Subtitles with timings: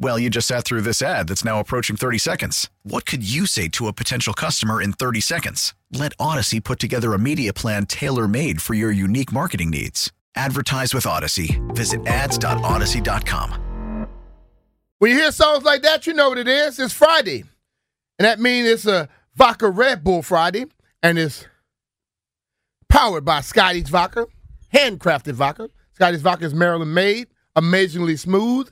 [0.00, 2.70] Well, you just sat through this ad that's now approaching 30 seconds.
[2.84, 5.74] What could you say to a potential customer in 30 seconds?
[5.90, 10.12] Let Odyssey put together a media plan tailor made for your unique marketing needs.
[10.36, 11.60] Advertise with Odyssey.
[11.70, 14.06] Visit ads.odyssey.com.
[15.00, 16.78] When you hear songs like that, you know what it is.
[16.78, 17.42] It's Friday.
[18.20, 20.66] And that means it's a Vodka Red Bull Friday.
[21.02, 21.44] And it's
[22.88, 24.28] powered by Scotty's Vodka,
[24.72, 25.70] handcrafted vodka.
[25.94, 28.70] Scotty's Vodka is Maryland made, amazingly smooth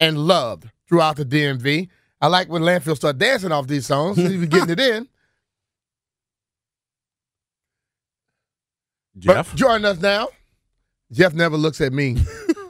[0.00, 1.88] and loved throughout the DMV.
[2.20, 4.16] I like when landfill start dancing off these songs.
[4.18, 5.08] He He's getting it in.
[9.18, 10.28] Jeff, But join us now.
[11.12, 12.16] Jeff never looks at me,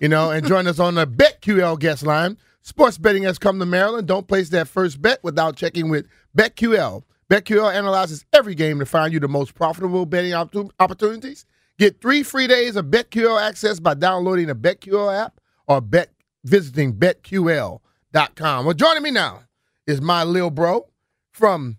[0.00, 2.38] you know, and join us on the BetQL guest line.
[2.62, 4.08] Sports betting has come to Maryland.
[4.08, 7.02] Don't place that first bet without checking with BetQL.
[7.30, 11.44] BetQL analyzes every game to find you the most profitable betting opportu- opportunities.
[11.78, 16.10] Get three free days of BetQL access by downloading the BetQL app or bet
[16.44, 18.64] visiting betql.com.
[18.64, 19.42] Well, joining me now
[19.86, 20.86] is my lil bro
[21.32, 21.78] from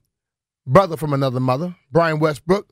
[0.65, 2.67] brother from another mother, Brian Westbrook.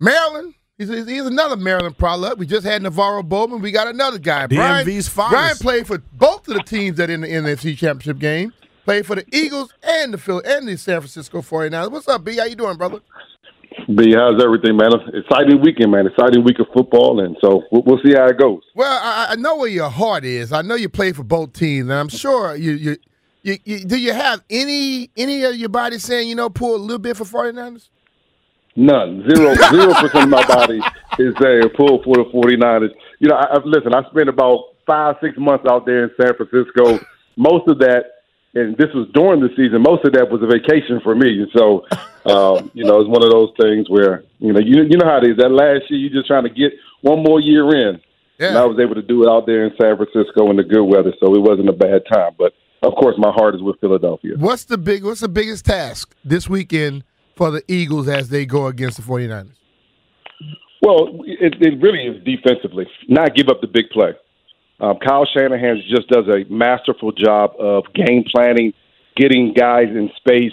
[0.00, 0.54] Maryland.
[0.78, 2.36] He's, he's another Maryland product.
[2.36, 3.62] We just had NaVorro Bowman.
[3.62, 4.46] We got another guy.
[4.46, 5.32] Brian, DMV's finest.
[5.32, 8.52] Brian played for both of the teams that in the NFC Championship game.
[8.84, 11.90] Played for the Eagles and the Phil and the San Francisco 49ers.
[11.90, 12.36] What's up, B?
[12.36, 13.00] How you doing, brother?
[13.94, 14.90] B, how's everything, man?
[15.14, 16.06] Exciting weekend, man.
[16.06, 18.62] Exciting week of football, and so we'll, we'll see how it goes.
[18.74, 20.52] Well, I, I know where your heart is.
[20.52, 22.96] I know you play for both teams, and I'm sure you you,
[23.42, 23.96] you, you do.
[23.96, 27.24] You have any any of your body saying you know pull a little bit for
[27.24, 27.88] 49ers?
[28.76, 30.80] None, zero, zero percent of my body
[31.18, 32.90] is saying pull for the 49ers.
[33.20, 36.34] You know, I, I, listen, I spent about five, six months out there in San
[36.36, 36.98] Francisco.
[37.36, 38.15] Most of that,
[38.56, 39.82] and this was during the season.
[39.82, 41.44] Most of that was a vacation for me.
[41.44, 41.84] And so,
[42.24, 45.18] um, you know, it's one of those things where you know, you you know how
[45.18, 45.36] it is.
[45.36, 46.72] That last year, you're just trying to get
[47.02, 48.00] one more year in.
[48.38, 50.84] And I was able to do it out there in San Francisco in the good
[50.84, 52.32] weather, so it wasn't a bad time.
[52.36, 52.52] But
[52.82, 54.32] of course, my heart is with Philadelphia.
[54.36, 55.04] What's the big?
[55.04, 59.52] What's the biggest task this weekend for the Eagles as they go against the 49ers?
[60.82, 64.12] Well, it, it really is defensively, not give up the big play.
[64.80, 68.74] Um, Kyle Shanahan just does a masterful job of game planning,
[69.16, 70.52] getting guys in space.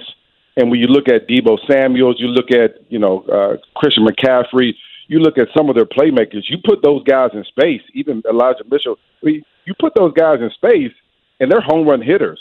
[0.56, 4.73] And when you look at Deebo Samuels, you look at you know uh, Christian McCaffrey,
[5.07, 6.44] you look at some of their playmakers.
[6.47, 8.97] You put those guys in space, even Elijah Mitchell.
[9.22, 10.94] I mean, you put those guys in space,
[11.40, 12.40] and they're home run hitters.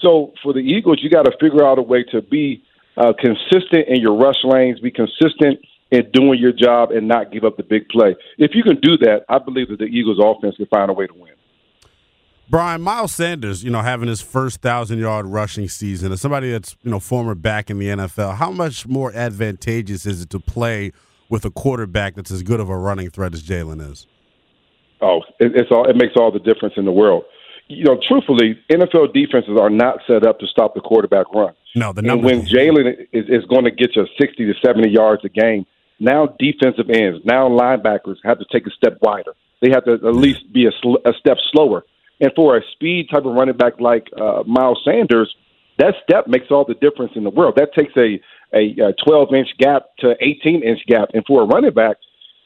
[0.00, 2.62] So for the Eagles, you got to figure out a way to be
[2.96, 5.60] uh, consistent in your rush lanes, be consistent
[5.92, 8.16] in doing your job, and not give up the big play.
[8.38, 11.06] If you can do that, I believe that the Eagles' offense can find a way
[11.06, 11.32] to win.
[12.50, 16.76] Brian Miles Sanders, you know, having his first thousand yard rushing season, as somebody that's
[16.82, 20.92] you know former back in the NFL, how much more advantageous is it to play
[21.28, 24.06] with a quarterback that's as good of a running threat as Jalen is?
[25.00, 25.88] Oh, it, it's all.
[25.88, 27.24] It makes all the difference in the world.
[27.68, 31.54] You know, truthfully, NFL defenses are not set up to stop the quarterback run.
[31.74, 35.24] No, the And when Jalen is, is going to get you 60 to 70 yards
[35.24, 35.64] a game,
[36.02, 39.32] now defensive ends, now linebackers have to take a step wider.
[39.60, 41.84] They have to at least be a, sl- a step slower.
[42.20, 45.34] And for a speed type of running back like uh, Miles Sanders,
[45.78, 47.54] that step makes all the difference in the world.
[47.56, 48.20] That takes a
[48.54, 51.96] a 12 inch gap to 18 inch gap, and for a running back,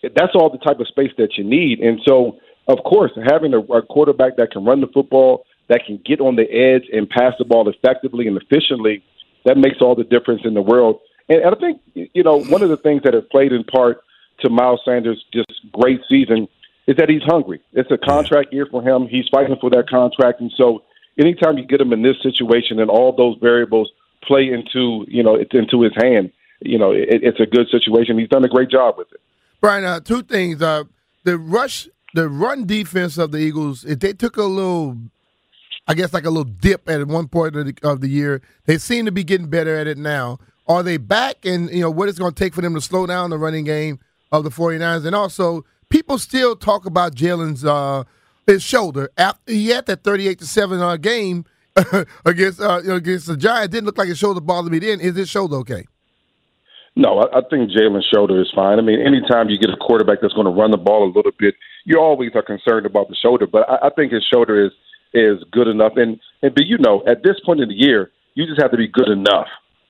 [0.03, 1.81] that's all the type of space that you need.
[1.81, 6.01] And so, of course, having a, a quarterback that can run the football, that can
[6.05, 9.03] get on the edge and pass the ball effectively and efficiently,
[9.45, 11.01] that makes all the difference in the world.
[11.29, 14.03] And, and I think you know one of the things that has played in part
[14.41, 16.49] to Miles Sanders' just great season
[16.87, 17.61] is that he's hungry.
[17.73, 19.09] It's a contract year for him.
[19.09, 20.83] He's fighting for that contract, and so
[21.19, 23.91] anytime you get him in this situation and all those variables
[24.23, 28.19] play into you know it's into his hand, you know it, it's a good situation.
[28.19, 29.21] He's done a great job with it.
[29.61, 30.63] Brian, uh, two things.
[30.63, 30.85] Uh,
[31.25, 34.97] the rush, the run defense of the Eagles, if they took a little,
[35.89, 38.43] I guess, like a little dip at one point of the, of the year.
[38.67, 40.39] They seem to be getting better at it now.
[40.69, 41.45] Are they back?
[41.45, 43.65] And, you know, what it's going to take for them to slow down the running
[43.65, 44.01] game
[44.33, 45.07] of the 49ers?
[45.07, 48.05] And also, people still talk about Jalen's uh,
[48.47, 49.11] his shoulder.
[49.17, 51.45] After he had that 38 to 7 uh, game,
[52.25, 53.73] against uh, you know, against the Giants.
[53.73, 55.01] Didn't look like his shoulder bothered me then.
[55.01, 55.85] Is his shoulder okay?
[56.95, 58.79] No, I, I think Jalen's shoulder is fine.
[58.79, 61.33] I mean, anytime you get a quarterback that's going to run the ball a little
[61.39, 61.55] bit,
[61.85, 63.47] you always are concerned about the shoulder.
[63.47, 64.73] But I, I think his shoulder is
[65.13, 65.93] is good enough.
[65.97, 68.77] And and but you know, at this point in the year, you just have to
[68.77, 69.49] be good enough.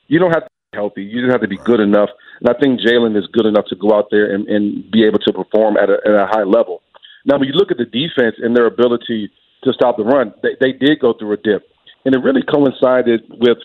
[0.08, 1.02] You don't have healthy.
[1.02, 2.10] You just have to be good enough.
[2.40, 5.18] And I think Jalen is good enough to go out there and, and be able
[5.20, 6.82] to perform at a, at a high level.
[7.24, 9.30] Now, when you look at the defense and their ability
[9.64, 11.66] to stop the run, they, they did go through a dip,
[12.04, 13.58] and it really coincided with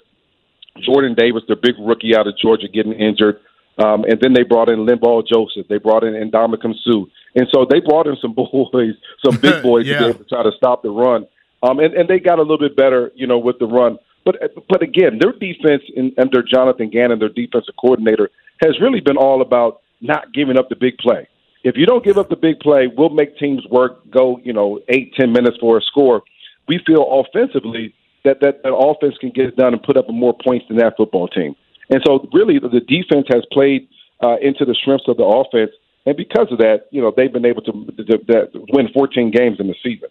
[0.83, 3.39] Jordan Davis, the big rookie out of Georgia, getting injured.
[3.77, 5.67] Um, and then they brought in Linval Joseph.
[5.67, 7.05] They brought in Ndamukong Suh.
[7.35, 8.93] And so they brought in some boys,
[9.23, 9.99] some big boys Yeah.
[9.99, 11.27] to be able to try to stop the run.
[11.63, 13.99] Um, and, and they got a little bit better, you know, with the run.
[14.23, 14.35] But
[14.69, 18.29] but again, their defense in, under Jonathan Gannon, their defensive coordinator,
[18.61, 21.27] has really been all about not giving up the big play.
[21.63, 24.79] If you don't give up the big play, we'll make teams work, go, you know,
[24.89, 26.23] eight, ten minutes for a score.
[26.67, 30.35] We feel offensively that that, that offense can get it done and put up more
[30.43, 31.55] points than that football team.
[31.89, 33.87] And so, really, the defense has played
[34.23, 35.71] uh, into the strengths of the offense,
[36.05, 39.59] and because of that, you know, they've been able to, to, to win 14 games
[39.59, 40.09] in the season.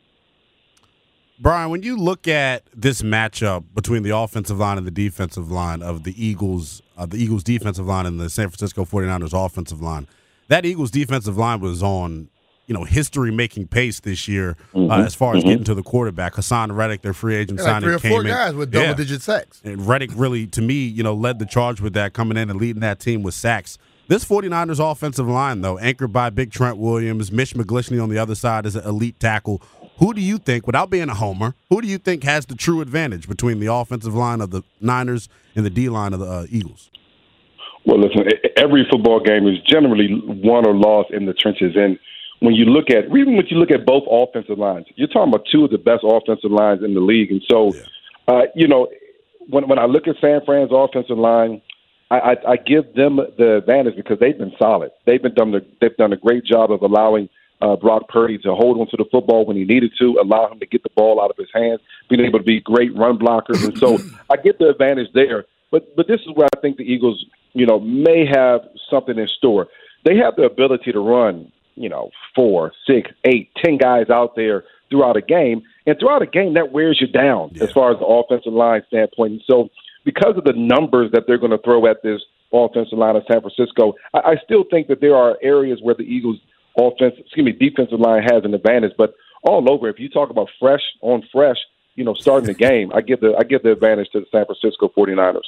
[1.41, 5.83] Brian, when you look at this matchup between the offensive line and the defensive line
[5.83, 10.07] of the Eagles, uh, the Eagles defensive line and the San Francisco 49ers offensive line,
[10.49, 12.29] that Eagles defensive line was on,
[12.67, 16.35] you know, history making pace this year uh, as far as getting to the quarterback.
[16.35, 18.27] Haason Reddick, their free agent Yeah, like signing, three or came four in.
[18.27, 19.63] guys with double digit sacks.
[19.65, 22.61] And Reddick really, to me, you know, led the charge with that, coming in and
[22.61, 23.79] leading that team with sacks.
[24.09, 28.35] This 49ers offensive line, though, anchored by Big Trent Williams, Mitch McGlinchey on the other
[28.35, 29.63] side is an elite tackle.
[30.01, 32.81] Who do you think, without being a homer, who do you think has the true
[32.81, 36.47] advantage between the offensive line of the Niners and the D line of the uh,
[36.51, 36.91] Eagles?
[37.85, 38.27] Well, listen,
[38.57, 41.75] every football game is generally won or lost in the trenches.
[41.77, 41.99] And
[42.41, 45.47] when you look at, even when you look at both offensive lines, you're talking about
[45.53, 47.31] two of the best offensive lines in the league.
[47.31, 47.75] And so,
[48.27, 48.89] uh, you know,
[49.51, 51.61] when when I look at San Fran's offensive line,
[52.11, 54.93] I, I, I give them the advantage because they've been solid.
[55.05, 55.53] They've been done.
[55.81, 57.29] They've done a great job of allowing
[57.61, 60.67] uh, Brock Purdy to hold onto the football when he needed to, allow him to
[60.67, 63.77] get the ball out of his hands, being able to be great run blockers, and
[63.79, 63.99] so
[64.31, 65.45] I get the advantage there.
[65.71, 69.29] But but this is where I think the Eagles, you know, may have something in
[69.37, 69.69] store.
[70.05, 74.65] They have the ability to run, you know, four, six, eight, ten guys out there
[74.89, 78.07] throughout a game, and throughout a game that wears you down as far as the
[78.07, 79.33] offensive line standpoint.
[79.33, 79.69] And so,
[80.05, 82.21] because of the numbers that they're going to throw at this
[82.53, 86.03] offensive line of San Francisco, I, I still think that there are areas where the
[86.03, 86.39] Eagles
[86.89, 88.93] offense, excuse me, defensive line has an advantage.
[88.97, 91.57] But all over, if you talk about fresh on fresh,
[91.95, 94.45] you know, starting the game, I give the I give the advantage to the San
[94.47, 95.41] Francisco 49ers.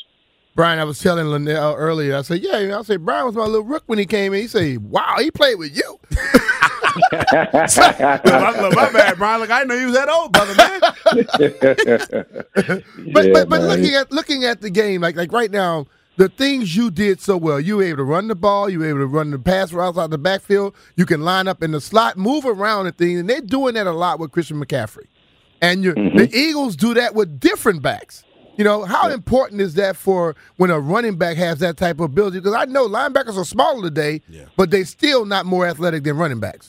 [0.55, 2.17] Brian, I was telling Linnell earlier.
[2.17, 4.49] I said, "Yeah." I said, "Brian was my little rook when he came in." He
[4.49, 5.99] said, "Wow, he played with you."
[7.12, 9.40] my, look, my bad, Brian.
[9.40, 10.81] Look, I didn't know you was that old, brother, man.
[13.12, 13.69] But Yeah, but, but man.
[13.69, 15.87] looking at looking at the game, like like right now,
[16.17, 18.88] the things you did so well, you were able to run the ball, you were
[18.88, 21.81] able to run the pass routes out the backfield, you can line up in the
[21.81, 25.06] slot, move around and things, and they're doing that a lot with Christian McCaffrey.
[25.61, 26.17] And you, Mm-hmm.
[26.19, 28.25] the Eagles do that with different backs.
[28.56, 32.05] You know, how important is that for when a running back has that type of
[32.11, 32.38] ability?
[32.41, 34.20] Because I know linebackers are smaller today,
[34.56, 36.69] but they're still not more athletic than running backs.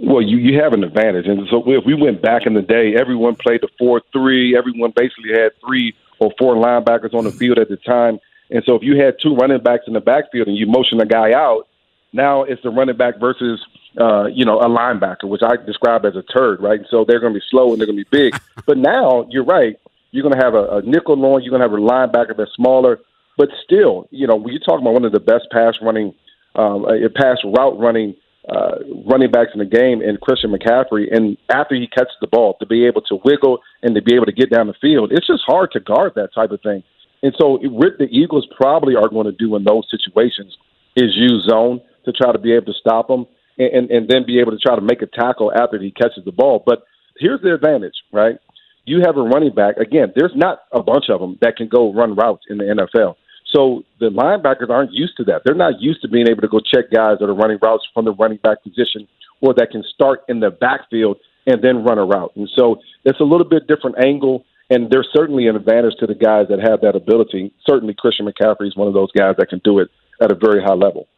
[0.00, 2.94] Well, you you have an advantage, and so if we went back in the day,
[2.96, 4.56] everyone played the four three.
[4.56, 8.18] Everyone basically had three or four linebackers on the field at the time,
[8.50, 11.06] and so if you had two running backs in the backfield and you motion a
[11.06, 11.68] guy out,
[12.12, 13.60] now it's the running back versus
[14.00, 16.78] uh, you know a linebacker, which I describe as a turd, right?
[16.78, 18.40] And so they're going to be slow and they're going to be big.
[18.66, 19.78] but now you're right.
[20.10, 21.42] You're going to have a, a nickel on.
[21.42, 23.00] You're going to have a linebacker that's smaller,
[23.36, 26.14] but still, you know, when you're talking about one of the best pass running,
[26.54, 28.14] um, a pass route running
[28.48, 28.76] uh,
[29.06, 31.14] running backs in the game and Christian McCaffrey.
[31.14, 34.24] And after he catches the ball, to be able to wiggle and to be able
[34.24, 36.82] to get down the field, it's just hard to guard that type of thing.
[37.22, 40.56] And so, what the Eagles probably are going to do in those situations
[40.96, 43.26] is use zone to try to be able to stop him
[43.58, 46.24] and, and, and then be able to try to make a tackle after he catches
[46.24, 46.62] the ball.
[46.64, 46.84] But
[47.18, 48.36] here's the advantage, right?
[48.84, 49.76] You have a running back.
[49.76, 53.16] Again, there's not a bunch of them that can go run routes in the NFL.
[53.52, 55.42] So the linebackers aren't used to that.
[55.44, 58.04] They're not used to being able to go check guys that are running routes from
[58.04, 59.08] the running back position
[59.40, 62.32] or that can start in the backfield and then run a route.
[62.36, 64.44] And so it's a little bit different angle.
[64.70, 67.52] And there's certainly an advantage to the guys that have that ability.
[67.66, 69.88] Certainly, Christian McCaffrey is one of those guys that can do it
[70.20, 71.08] at a very high level.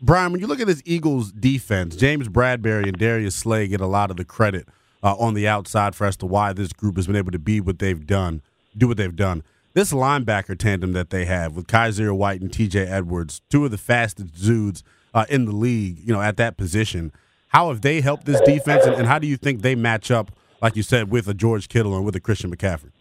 [0.00, 3.86] Brian, when you look at this Eagles defense, James Bradberry and Darius Slay get a
[3.86, 4.66] lot of the credit
[5.02, 7.60] uh, on the outside for as to why this group has been able to be
[7.60, 8.40] what they've done,
[8.76, 9.42] do what they've done.
[9.74, 12.86] This linebacker tandem that they have with Kyzir White and T.J.
[12.86, 17.12] Edwards, two of the fastest dudes uh, in the league, you know, at that position.
[17.48, 20.32] How have they helped this defense, and, and how do you think they match up
[20.60, 22.92] like you said, with a George Kittle and with a Christian McCaffrey?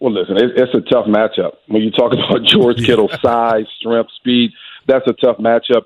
[0.00, 1.52] Well, listen, it, it's a tough matchup.
[1.68, 4.50] When you talk about George Kittle's size, strength, speed,
[4.86, 5.82] that's a tough matchup.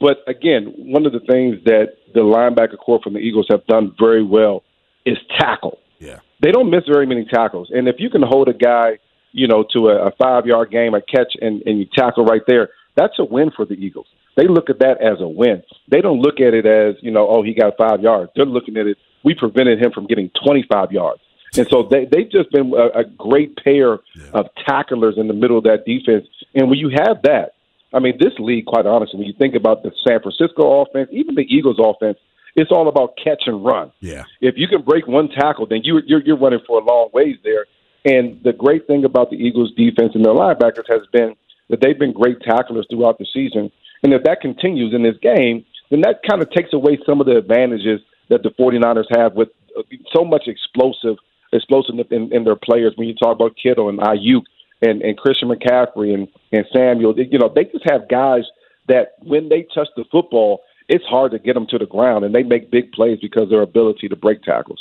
[0.00, 3.94] But again, one of the things that the linebacker core from the Eagles have done
[3.98, 4.64] very well
[5.06, 5.78] is tackle.
[6.00, 6.18] Yeah.
[6.42, 7.70] They don't miss very many tackles.
[7.72, 8.98] And if you can hold a guy,
[9.30, 12.42] you know, to a, a five yard game, a catch, and, and you tackle right
[12.46, 14.06] there, that's a win for the Eagles.
[14.36, 15.62] They look at that as a win.
[15.90, 18.32] They don't look at it as, you know, oh, he got five yards.
[18.34, 21.20] They're looking at it, we prevented him from getting 25 yards.
[21.56, 23.98] And so they, they've just been a, a great pair
[24.32, 26.26] of tacklers in the middle of that defense.
[26.54, 27.54] And when you have that,
[27.92, 31.34] I mean, this league, quite honestly, when you think about the San Francisco offense, even
[31.34, 32.18] the Eagles offense,
[32.56, 33.92] it's all about catch and run.
[34.00, 34.24] Yeah.
[34.40, 37.36] If you can break one tackle, then you, you're you're running for a long ways
[37.44, 37.66] there.
[38.04, 41.34] And the great thing about the Eagles' defense and their linebackers has been
[41.68, 43.70] that they've been great tacklers throughout the season.
[44.02, 47.26] And if that continues in this game, then that kind of takes away some of
[47.26, 48.00] the advantages
[48.32, 49.82] that the 49ers have with uh,
[50.14, 51.16] so much explosive
[51.52, 52.94] explosiveness in, in their players.
[52.96, 54.42] When you talk about Kittle and Aiyuk
[54.80, 58.44] and, and Christian McCaffrey and, and Samuel, you know, they just have guys
[58.88, 62.34] that when they touch the football, it's hard to get them to the ground, and
[62.34, 64.80] they make big plays because of their ability to break tackles.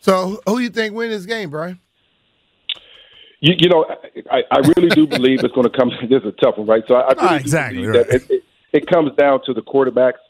[0.00, 1.78] So, who do you think win this game, Brian?
[3.40, 3.86] You, you know,
[4.30, 5.90] I, I really do believe it's going to come.
[6.08, 6.82] This is a tough one, right?
[6.88, 8.06] So I, I really Ah, exactly, right.
[8.08, 10.20] it, it, it comes down to the quarterbacks.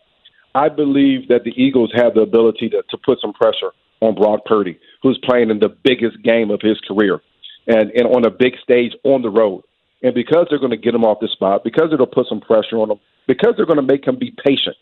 [0.55, 4.45] I believe that the Eagles have the ability to, to put some pressure on Brock
[4.47, 7.21] Purdy, who's playing in the biggest game of his career,
[7.67, 9.63] and and on a big stage on the road.
[10.03, 12.77] And because they're going to get him off the spot, because it'll put some pressure
[12.77, 14.77] on him, because they're going to make him be patient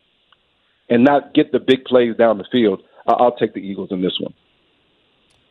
[0.89, 4.17] and not get the big plays down the field, I'll take the Eagles in this
[4.21, 4.33] one.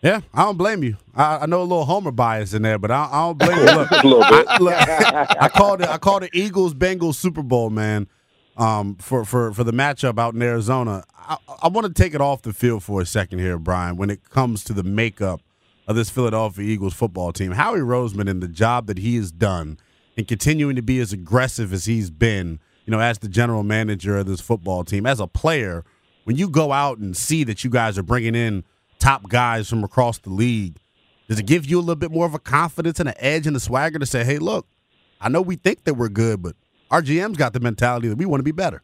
[0.02, 0.96] Yeah, I don't blame you.
[1.16, 3.66] I, I know a little Homer bias in there, but I, I don't blame you.
[3.76, 4.48] Look, a little bit.
[4.48, 4.74] I, look,
[5.42, 5.90] I called it.
[5.90, 8.08] I called it Eagles Bengals Super Bowl, man.
[8.58, 12.22] Um, for for for the matchup out in Arizona, I, I want to take it
[12.22, 13.98] off the field for a second here, Brian.
[13.98, 15.42] When it comes to the makeup
[15.88, 19.78] of this Philadelphia Eagles football team, Howie Roseman and the job that he has done
[20.18, 24.18] and continuing to be as aggressive as he's been, you know, as the general manager
[24.18, 25.86] of this football team, as a player,
[26.24, 28.64] when you go out and see that you guys are bringing in
[29.00, 30.78] top guys from across the league,
[31.28, 33.56] does it give you a little bit more of a confidence and an edge and
[33.56, 34.68] a swagger to say, hey, look,
[35.22, 36.56] I know we think that we're good, but
[36.92, 38.82] our GM's got the mentality that we want to be better.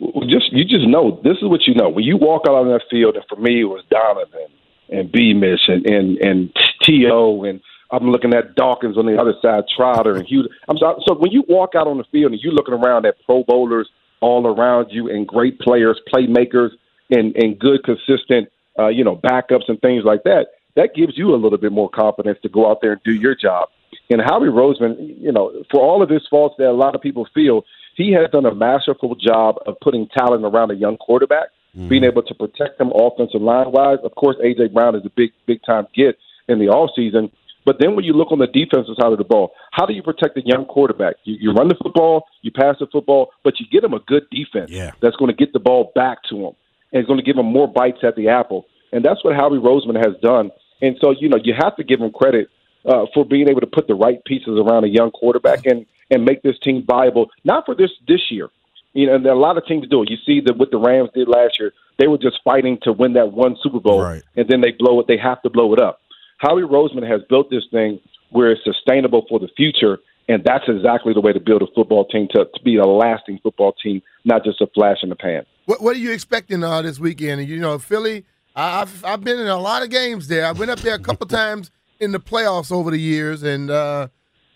[0.00, 1.88] Well, just you just know this is what you know.
[1.88, 4.48] When you walk out on that field, and for me it was Donovan
[4.88, 6.50] and Beamish and and and
[6.82, 7.44] T.O.
[7.44, 7.60] and
[7.90, 10.48] I'm looking at Dawkins on the other side, Trotter and Hugh.
[10.68, 13.14] I'm so, so when you walk out on the field and you're looking around at
[13.24, 13.88] Pro Bowlers
[14.20, 16.70] all around you and great players, playmakers,
[17.10, 18.48] and and good consistent
[18.78, 21.88] uh, you know backups and things like that, that gives you a little bit more
[21.88, 23.68] confidence to go out there and do your job.
[24.10, 27.26] And Howie Roseman, you know, for all of his faults that a lot of people
[27.34, 27.64] feel,
[27.96, 31.88] he has done a masterful job of putting talent around a young quarterback, mm-hmm.
[31.88, 33.98] being able to protect him offensive line wise.
[34.04, 36.18] Of course, AJ Brown is a big, big time get
[36.48, 37.30] in the off season.
[37.64, 40.02] But then when you look on the defensive side of the ball, how do you
[40.02, 41.16] protect a young quarterback?
[41.24, 44.24] You, you run the football, you pass the football, but you get him a good
[44.30, 44.90] defense Yeah.
[45.00, 46.52] that's going to get the ball back to him
[46.92, 48.66] and is going to give him more bites at the apple.
[48.92, 50.50] And that's what Howie Roseman has done.
[50.82, 52.48] And so, you know, you have to give him credit
[52.86, 56.24] uh, for being able to put the right pieces around a young quarterback and and
[56.24, 57.30] make this team viable.
[57.44, 58.48] Not for this this year,
[58.92, 59.14] you know.
[59.14, 60.10] And there are a lot of teams do it.
[60.10, 61.72] You see that what the Rams did last year.
[61.98, 64.22] They were just fighting to win that one Super Bowl, Right.
[64.36, 65.06] and then they blow it.
[65.06, 66.00] They have to blow it up.
[66.38, 68.00] Howie Roseman has built this thing
[68.30, 69.98] where it's sustainable for the future,
[70.28, 73.38] and that's exactly the way to build a football team to, to be a lasting
[73.44, 75.46] football team, not just a flash in the pan.
[75.66, 77.48] What, what are you expecting uh, this weekend?
[77.48, 78.24] You know, Philly.
[78.56, 80.46] I- I've I've been in a lot of games there.
[80.46, 81.70] I went up there a couple times
[82.04, 84.08] in the playoffs over the years, and uh,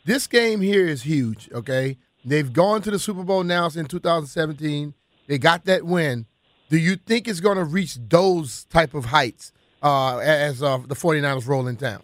[0.04, 1.48] this game here is huge.
[1.52, 4.94] Okay, they've gone to the Super Bowl now since 2017.
[5.26, 6.26] They got that win.
[6.68, 9.52] Do you think it's going to reach those type of heights
[9.82, 12.02] uh, as uh, the 49ers roll in town?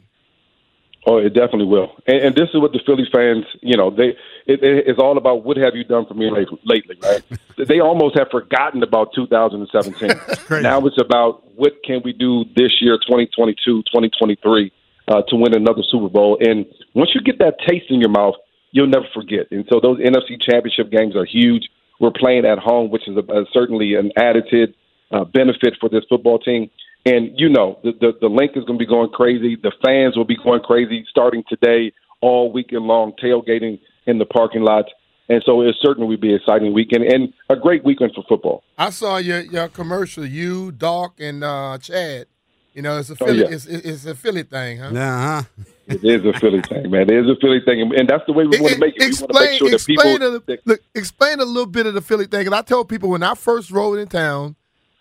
[1.06, 1.92] Oh, it definitely will.
[2.06, 5.18] And, and this is what the Phillies fans, you know, they it, it, it's all
[5.18, 7.22] about what have you done for me late, lately, right?
[7.68, 10.08] they almost have forgotten about 2017.
[10.62, 14.72] now it's about what can we do this year, 2022, 2023,
[15.08, 16.38] uh, to win another Super Bowl.
[16.40, 18.34] And once you get that taste in your mouth,
[18.72, 19.46] you'll never forget.
[19.50, 21.68] And so those NFC Championship games are huge.
[22.00, 24.74] We're playing at home, which is a, a, certainly an added
[25.12, 26.70] uh, benefit for this football team.
[27.06, 29.56] And you know, the, the the Linc is going to be going crazy.
[29.62, 31.92] The fans will be going crazy starting today,
[32.22, 34.88] all weekend long, tailgating in the parking lots.
[35.28, 38.64] And so it certainly will be an exciting weekend and a great weekend for football.
[38.76, 40.24] I saw your your commercial.
[40.24, 42.26] You, Doc, and uh, Chad.
[42.74, 43.38] You know, it's a Oh, Philly.
[43.40, 43.46] yeah.
[43.50, 44.90] it's, it's a Philly thing, huh?
[44.92, 45.64] Yeah, huh?
[45.86, 47.02] It is a Philly thing, man.
[47.08, 49.00] It is a Philly thing, and- and that's the way we want to make it.
[49.00, 50.36] We want to explain, make sure that explain people.
[50.54, 52.46] a, look, explain a little bit of the Philly thing.
[52.46, 54.56] And I tell people when I first rode in town,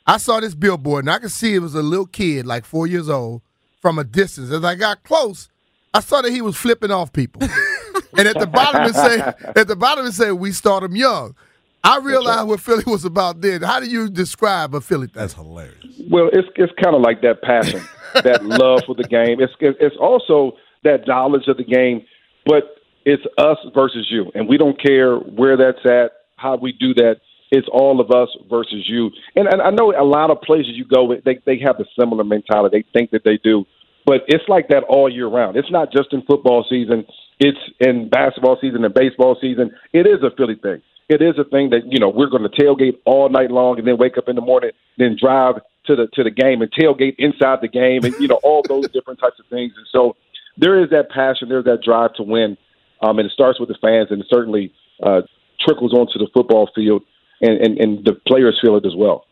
[0.06, 2.86] I saw this billboard, and I could see it was a little kid, like four
[2.86, 3.42] years old,
[3.82, 4.52] from a distance.
[4.52, 5.50] As I got close,
[5.94, 7.42] I saw that he was flipping off people.
[8.18, 9.20] and at the bottom it say,
[9.56, 11.36] at the bottom it said, "We start them young."
[11.84, 13.62] I realized what Philly was about then.
[13.62, 15.20] How do you describe a Philly thing?
[15.20, 15.84] That's hilarious.
[16.10, 17.82] Well, it's it's kind of like that passion,
[18.14, 19.42] that love for the game.
[19.42, 22.06] It's it's also that knowledge of the game,
[22.46, 26.94] but it's us versus you, and we don't care where that's at, how we do
[26.94, 27.18] that.
[27.52, 29.12] It's all of us versus you.
[29.36, 32.24] And, and I know a lot of places you go, they they have a similar
[32.24, 32.78] mentality.
[32.78, 33.66] They think that they do,
[34.06, 35.58] but it's like that all year round.
[35.58, 37.06] It's not just in football season.
[37.40, 39.72] It's in basketball season and baseball season.
[39.92, 42.50] It is a Philly thing it is a thing that you know we're going to
[42.50, 45.56] tailgate all night long and then wake up in the morning, then drive
[45.86, 48.88] to the to the game and tailgate inside the game, and you know all those
[48.90, 49.74] different types of things.
[49.76, 50.16] And so
[50.58, 52.58] there is that passion, there's that drive to win,
[53.02, 55.22] um, and it starts with the fans, and it certainly uh,
[55.66, 57.04] trickles onto the football field,
[57.42, 59.26] and, and and the players feel it as well.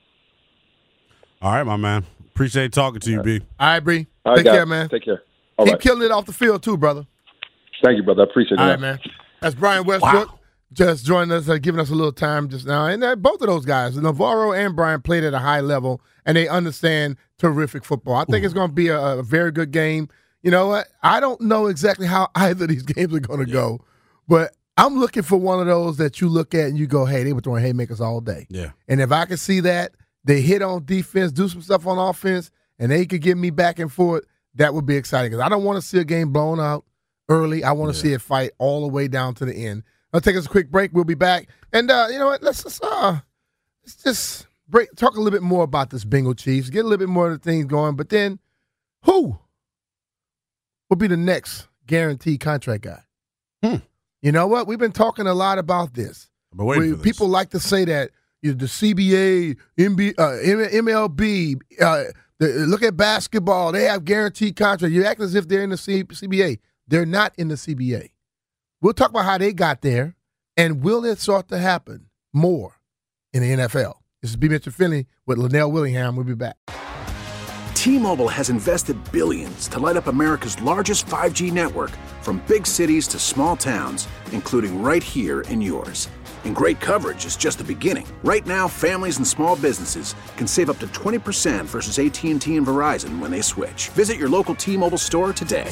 [1.41, 2.05] All right, my man.
[2.33, 3.41] Appreciate talking to you, B.
[3.59, 4.07] All right, Bree.
[4.25, 4.53] All right, Take guys.
[4.55, 4.89] care, man.
[4.89, 5.21] Take care.
[5.57, 5.81] All Keep right.
[5.81, 7.05] killing it off the field too, brother.
[7.83, 8.21] Thank you, brother.
[8.21, 8.71] I appreciate All that.
[8.73, 8.99] right, man.
[9.41, 10.29] That's Brian Westbrook.
[10.73, 12.85] Just joining us, uh, giving us a little time just now.
[12.85, 16.37] And uh, both of those guys, NaVorro and Brian, played at a high level, and
[16.37, 18.15] they understand terrific football.
[18.15, 20.07] I think it's going to be a, a very good game.
[20.43, 20.87] You know what?
[21.03, 23.81] I don't know exactly how either of these games are going to go,
[24.27, 27.23] but I'm looking for one of those that you look at and you go, hey,
[27.23, 28.47] they were throwing haymakers all day.
[28.49, 28.71] Yeah.
[28.87, 29.91] And if I can see that,
[30.23, 33.79] they hit on defense, do some stuff on offense, and they could get me back
[33.79, 34.25] and forth,
[34.55, 35.31] that would be exciting.
[35.31, 36.85] Because I don't want to see a game blown out
[37.29, 37.63] early.
[37.63, 39.83] I want to see it fight all the way down to the end.
[40.13, 40.91] I'll take us a quick break.
[40.93, 41.47] We'll be back.
[41.73, 42.43] And uh, you know what?
[42.43, 43.19] Let's just uh
[43.83, 46.97] let's just break talk a little bit more about this Bengal Chiefs, get a little
[46.97, 48.39] bit more of the things going, but then
[49.03, 49.37] who
[50.89, 53.01] will be the next guaranteed contract guy?
[53.63, 53.75] Hmm.
[54.21, 54.67] You know what?
[54.67, 56.29] We've been talking a lot about this.
[56.79, 57.01] We- this.
[57.01, 60.31] People like to say that you know, the CBA, MB, uh,
[60.81, 62.03] MLB, uh,
[62.39, 63.71] the, look at basketball.
[63.71, 64.93] They have guaranteed contracts.
[64.95, 66.59] You act as if they're in the C- CBA.
[66.87, 68.09] They're not in the CBA.
[68.83, 70.15] We'll talk about how they got there,
[70.57, 72.77] and will it start to happen more
[73.31, 73.93] in the NFL?
[74.23, 74.49] This is B.
[74.49, 76.15] Mitchell Finley with Linnell Willingham.
[76.15, 76.57] We'll be back.
[77.75, 81.91] T-Mobile has invested billions to light up America's largest 5G network
[82.23, 86.09] from big cities to small towns, including right here in yours.
[86.43, 88.07] And great coverage is just the beginning.
[88.23, 93.19] Right now, families and small businesses can save up to 20% versus AT&T and Verizon
[93.19, 93.89] when they switch.
[93.89, 95.71] Visit your local T-Mobile store today.